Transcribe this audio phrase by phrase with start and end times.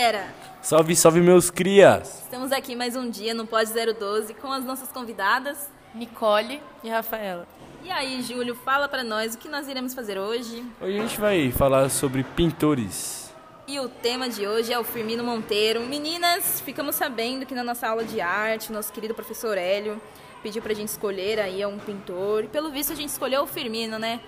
[0.00, 0.34] galera!
[0.62, 2.22] Salve, salve, meus crias!
[2.22, 7.46] Estamos aqui mais um dia no Pod 012 com as nossas convidadas, Nicole e Rafaela.
[7.84, 10.64] E aí, Júlio, fala pra nós o que nós iremos fazer hoje.
[10.80, 13.30] Hoje a gente vai falar sobre pintores.
[13.68, 15.82] E o tema de hoje é o Firmino Monteiro.
[15.82, 20.00] Meninas, ficamos sabendo que na nossa aula de arte, nosso querido professor Hélio
[20.42, 22.44] pediu pra gente escolher aí um pintor.
[22.44, 24.18] E pelo visto a gente escolheu o Firmino, né?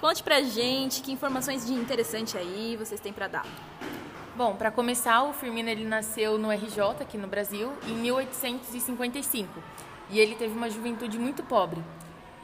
[0.00, 3.46] Conte pra gente que informações de interessante aí vocês têm para dar.
[4.38, 9.48] Bom, para começar, o Firmino ele nasceu no RJ aqui no Brasil em 1855
[10.10, 11.82] e ele teve uma juventude muito pobre.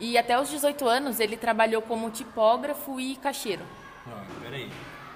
[0.00, 3.62] E até os 18 anos ele trabalhou como tipógrafo e caixeiro.
[4.08, 4.68] Ah, peraí.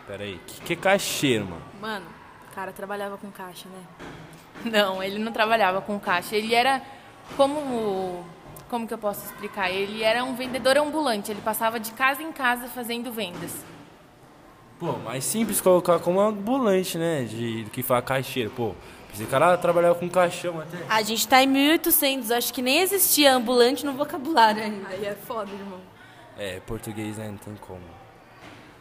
[0.07, 1.63] Peraí, o que, que é caixeiro, mano?
[1.81, 2.07] Mano,
[2.49, 3.85] o cara trabalhava com caixa, né?
[4.71, 6.37] Não, ele não trabalhava com caixa.
[6.37, 6.81] Ele era
[7.37, 8.25] como
[8.71, 9.69] como que eu posso explicar?
[9.69, 13.65] Ele era um vendedor ambulante, ele passava de casa em casa fazendo vendas.
[14.79, 17.25] Pô, mais simples colocar como ambulante, né?
[17.25, 18.51] De, do que falar caixeiro.
[18.51, 18.75] Pô,
[19.13, 20.79] esse cara trabalhava com caixão até.
[20.89, 24.89] A gente tá em 1800, acho que nem existia ambulante no vocabulário ainda.
[24.89, 25.81] Aí é foda, irmão.
[26.39, 27.29] É, português, né?
[27.29, 27.83] Não tem como.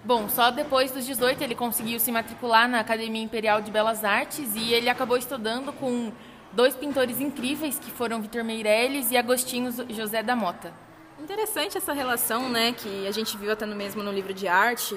[0.03, 4.56] Bom, só depois dos 18 ele conseguiu se matricular na Academia Imperial de Belas Artes
[4.56, 6.14] e ele acabou estudando com
[6.53, 10.72] dois pintores incríveis que foram Vitor Meirelles e Agostinho José da Mota.
[11.20, 14.95] Interessante essa relação, né, que a gente viu até no mesmo no livro de arte.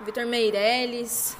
[0.00, 1.36] Vitor Meirelles,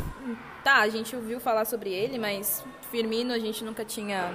[0.65, 4.33] tá, a gente ouviu falar sobre ele, mas Firmino a gente nunca tinha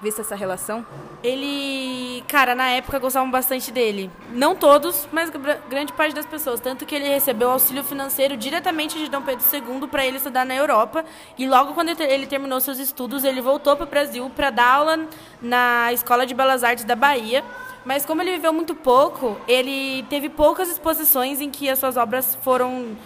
[0.00, 0.86] visto essa relação?
[1.22, 4.10] Ele, cara, na época gostavam bastante dele.
[4.30, 5.30] Não todos, mas
[5.68, 6.60] grande parte das pessoas.
[6.60, 10.54] Tanto que ele recebeu auxílio financeiro diretamente de Dom Pedro II para ele estudar na
[10.54, 11.04] Europa.
[11.38, 15.06] E logo quando ele terminou seus estudos, ele voltou para o Brasil para dar aula
[15.40, 17.44] na Escola de Belas Artes da Bahia.
[17.84, 22.36] Mas como ele viveu muito pouco, ele teve poucas exposições em que as suas obras
[22.42, 22.96] foram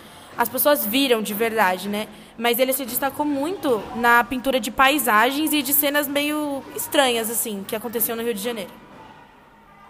[0.40, 2.08] as pessoas viram de verdade, né?
[2.38, 7.62] Mas ele se destacou muito na pintura de paisagens e de cenas meio estranhas, assim,
[7.68, 8.70] que aconteciam no Rio de Janeiro.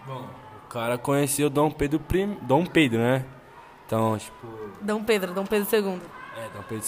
[0.05, 0.27] Bom,
[0.65, 2.37] o cara conheceu Dom Pedro Prim...
[2.41, 3.23] Dom Pedro, né?
[3.87, 4.45] Então, tipo.
[4.81, 6.01] Dom Pedro, Dom Pedro II.
[6.35, 6.85] É, Dom Pedro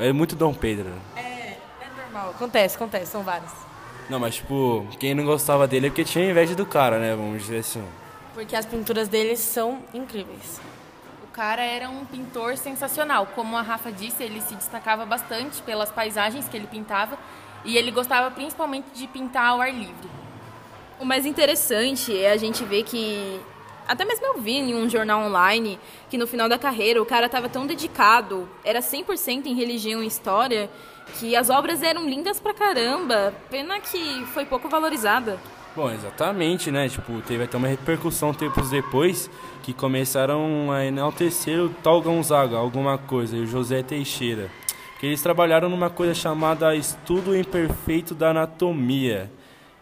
[0.00, 0.08] II.
[0.08, 0.90] É muito Dom Pedro.
[1.14, 1.58] É, é
[2.02, 2.30] normal.
[2.30, 3.52] Acontece, acontece, são vários.
[4.10, 7.14] Não, mas tipo, quem não gostava dele é porque tinha inveja do cara, né?
[7.14, 7.84] Vamos dizer assim.
[8.34, 10.60] Porque as pinturas dele são incríveis
[11.28, 13.26] cara era um pintor sensacional.
[13.34, 17.18] Como a Rafa disse, ele se destacava bastante pelas paisagens que ele pintava
[17.64, 20.08] e ele gostava principalmente de pintar ao ar livre.
[20.98, 23.40] O mais interessante é a gente ver que
[23.86, 25.80] até mesmo eu vi em um jornal online
[26.10, 30.06] que no final da carreira o cara estava tão dedicado, era 100% em religião e
[30.06, 30.68] história,
[31.18, 33.32] que as obras eram lindas pra caramba.
[33.48, 35.40] Pena que foi pouco valorizada.
[35.78, 36.88] Bom, exatamente, né?
[36.88, 39.30] Tipo, teve até uma repercussão tempos depois
[39.62, 44.50] que começaram a enaltecer o tal Gonzaga, alguma coisa, e o José Teixeira.
[44.98, 49.30] Que eles trabalharam numa coisa chamada Estudo Imperfeito da Anatomia.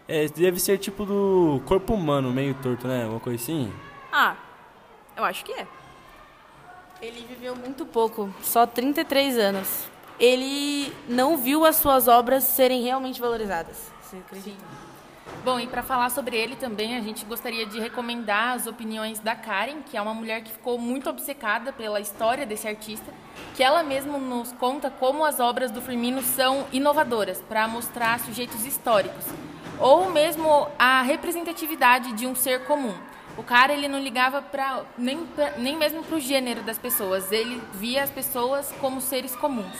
[0.07, 3.07] É, deve ser tipo do corpo humano, meio torto, né?
[3.07, 3.73] Uma coisa assim.
[4.13, 4.35] Ah,
[5.15, 5.65] eu acho que é.
[7.01, 9.89] Ele viveu muito pouco, só 33 anos.
[10.19, 13.91] Ele não viu as suas obras serem realmente valorizadas.
[13.99, 14.59] Você acredita?
[14.59, 14.96] Sim.
[15.43, 19.33] Bom, e para falar sobre ele também, a gente gostaria de recomendar as opiniões da
[19.33, 23.13] Karen, que é uma mulher que ficou muito obcecada pela história desse artista,
[23.55, 28.65] que ela mesma nos conta como as obras do Firmino são inovadoras para mostrar sujeitos
[28.65, 29.25] históricos,
[29.79, 32.93] ou mesmo a representatividade de um ser comum.
[33.37, 37.31] O cara ele não ligava para nem, pra, nem mesmo para o gênero das pessoas,
[37.31, 39.77] ele via as pessoas como seres comuns.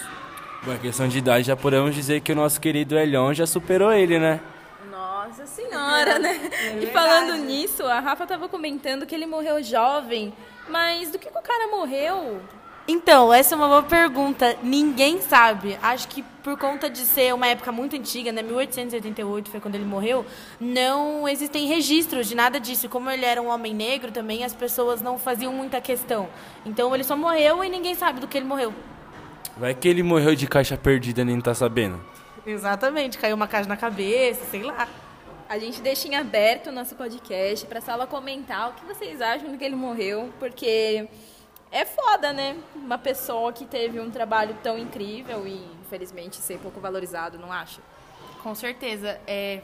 [0.64, 3.92] Bom, a questão de idade já podemos dizer que o nosso querido Elion já superou
[3.92, 4.40] ele, né?
[5.28, 6.40] Nossa senhora, né?
[6.54, 10.34] É e falando nisso, a Rafa estava comentando que ele morreu jovem,
[10.70, 12.40] mas do que, que o cara morreu?
[12.88, 14.56] Então, essa é uma boa pergunta.
[14.64, 15.78] Ninguém sabe.
[15.84, 18.42] Acho que por conta de ser uma época muito antiga, né?
[18.42, 20.26] 1888 foi quando ele morreu,
[20.62, 22.88] não existem registros de nada disso.
[22.88, 26.30] Como ele era um homem negro também, as pessoas não faziam muita questão.
[26.66, 28.74] Então ele só morreu e ninguém sabe do que ele morreu.
[29.58, 32.00] Vai que ele morreu de caixa perdida e nem tá sabendo.
[32.46, 34.88] Exatamente, caiu uma caixa na cabeça, sei lá.
[35.50, 39.22] A gente deixa em aberto o nosso podcast para a sala comentar o que vocês
[39.22, 41.08] acham do que ele morreu, porque
[41.72, 42.58] é foda, né?
[42.76, 47.80] Uma pessoa que teve um trabalho tão incrível e, infelizmente, ser pouco valorizado, não acha?
[48.44, 49.22] Com certeza.
[49.26, 49.62] É,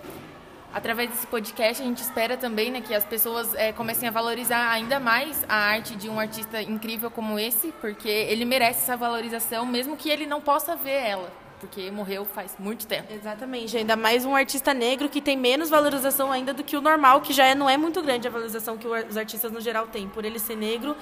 [0.73, 4.71] através desse podcast, a gente espera também né, que as pessoas é, comecem a valorizar
[4.71, 9.65] ainda mais a arte de um artista incrível como esse, porque ele merece essa valorização,
[9.65, 11.42] mesmo que ele não possa ver ela.
[11.63, 13.11] Porque morreu faz muito tempo.
[13.13, 17.21] Exatamente, ainda mais um artista negro que tem menos valorização ainda do que o normal,
[17.21, 20.09] que já é, não é muito grande a valorização que os artistas no geral têm.
[20.09, 20.93] Por ele ser negro,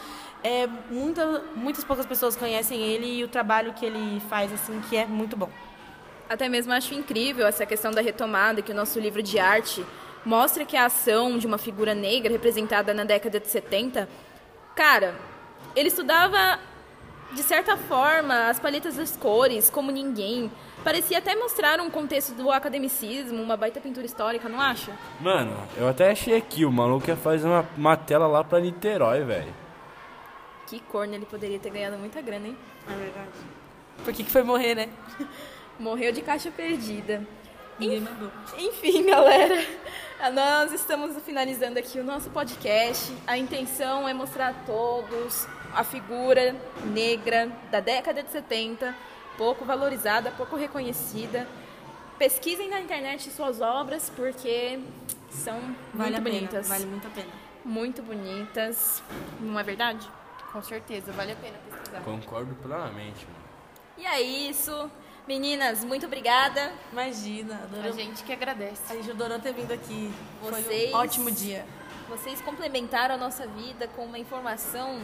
[0.44, 4.96] é, muita, muitas poucas pessoas conhecem ele e o trabalho que ele faz, assim, que
[4.96, 5.50] é muito bom.
[6.30, 9.84] Até mesmo acho incrível essa questão da retomada que o nosso livro de arte
[10.24, 14.08] mostra que a ação de uma figura negra representada na década de 70,
[14.76, 15.16] cara,
[15.76, 16.60] ele estudava
[17.34, 20.52] de certa forma as paletas das cores como ninguém.
[20.84, 24.92] Parecia até mostrar um contexto do academicismo, uma baita pintura histórica, não acha?
[25.20, 29.24] Mano, eu até achei aqui, o maluco ia fazer uma, uma tela lá pra Niterói,
[29.24, 29.54] velho.
[30.66, 32.58] Que corno, ele poderia ter ganhado muita grana, hein?
[32.90, 33.30] É verdade.
[34.04, 34.90] Por que, que foi morrer, né?
[35.78, 37.26] Morreu de caixa perdida.
[37.78, 38.32] Ninguém mandou.
[38.58, 39.64] Enfim, galera,
[40.34, 43.12] nós estamos finalizando aqui o nosso podcast.
[43.28, 48.96] A intenção é mostrar a todos a figura negra da década de 70,
[49.38, 51.48] pouco valorizada, pouco reconhecida.
[52.18, 54.80] Pesquisem na internet suas obras porque
[55.32, 55.60] são
[55.94, 56.68] Vale muito a pena, bonitas.
[56.68, 57.30] vale muito a pena.
[57.66, 59.02] Muito bonitas.
[59.40, 60.08] Não é verdade?
[60.52, 62.02] Com certeza, vale a pena pesquisar.
[62.02, 63.42] Concordo plenamente, mano.
[63.98, 64.90] E é isso.
[65.28, 66.72] Meninas, muito obrigada.
[66.92, 67.94] Imagina, A adorou.
[67.94, 68.82] gente que agradece.
[68.92, 70.12] A gente adorou ter vindo aqui.
[70.42, 71.66] Foi Vocês- um ótimo dia.
[72.10, 75.00] Vocês complementaram a nossa vida com uma informação.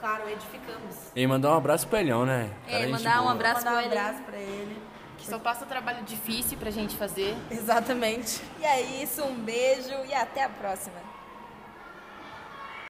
[0.00, 0.96] Claro, edificamos.
[1.14, 2.50] E mandar um abraço pro Elhão, né?
[2.66, 4.82] É, Cara, gente mandar um abraço Mandar um abraço pra ele.
[5.18, 7.34] Que só passa trabalho difícil pra gente fazer.
[7.50, 8.42] Exatamente.
[8.60, 10.96] E é isso, um beijo e até a próxima.